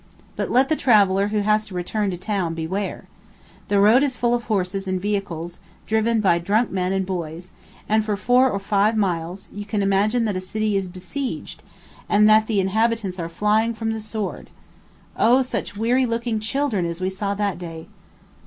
[0.35, 3.05] But let the traveller who has to return to town beware.
[3.67, 7.51] The road is full of horses and vehicles, driven by drunken men and boys;
[7.87, 11.61] and, for four or five miles, you can imagine that a city is besieged,
[12.09, 14.49] and that the inhabitants are flying from the sword.
[15.17, 17.85] O, such weary looking children as we saw that day!